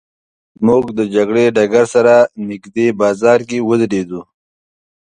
[0.65, 2.13] موږ د جګړې له ډګر سره
[2.49, 4.21] نږدې بازار کې ودرېدو.